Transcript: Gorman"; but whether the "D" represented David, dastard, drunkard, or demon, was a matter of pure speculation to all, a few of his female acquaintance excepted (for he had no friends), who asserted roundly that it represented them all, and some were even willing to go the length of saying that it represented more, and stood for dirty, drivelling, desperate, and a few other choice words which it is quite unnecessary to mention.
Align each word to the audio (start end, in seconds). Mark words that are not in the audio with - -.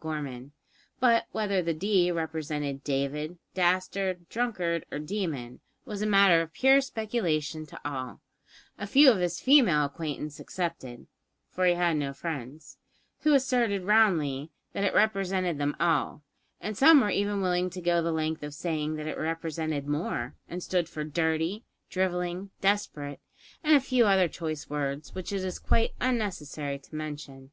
Gorman"; 0.00 0.52
but 1.00 1.24
whether 1.32 1.62
the 1.62 1.72
"D" 1.72 2.12
represented 2.12 2.84
David, 2.84 3.38
dastard, 3.54 4.28
drunkard, 4.28 4.84
or 4.92 4.98
demon, 4.98 5.60
was 5.86 6.02
a 6.02 6.06
matter 6.06 6.42
of 6.42 6.52
pure 6.52 6.82
speculation 6.82 7.64
to 7.64 7.80
all, 7.88 8.20
a 8.76 8.86
few 8.86 9.10
of 9.10 9.16
his 9.20 9.40
female 9.40 9.86
acquaintance 9.86 10.38
excepted 10.40 11.06
(for 11.50 11.64
he 11.64 11.72
had 11.72 11.96
no 11.96 12.12
friends), 12.12 12.76
who 13.20 13.32
asserted 13.32 13.84
roundly 13.84 14.50
that 14.74 14.84
it 14.84 14.92
represented 14.92 15.56
them 15.56 15.74
all, 15.80 16.22
and 16.60 16.76
some 16.76 17.00
were 17.00 17.08
even 17.08 17.40
willing 17.40 17.70
to 17.70 17.80
go 17.80 18.02
the 18.02 18.12
length 18.12 18.42
of 18.42 18.52
saying 18.52 18.96
that 18.96 19.06
it 19.06 19.16
represented 19.16 19.86
more, 19.86 20.36
and 20.50 20.62
stood 20.62 20.86
for 20.86 21.02
dirty, 21.02 21.64
drivelling, 21.88 22.50
desperate, 22.60 23.20
and 23.64 23.74
a 23.74 23.80
few 23.80 24.04
other 24.04 24.28
choice 24.28 24.68
words 24.68 25.14
which 25.14 25.32
it 25.32 25.42
is 25.44 25.58
quite 25.58 25.92
unnecessary 25.98 26.78
to 26.78 26.94
mention. 26.94 27.52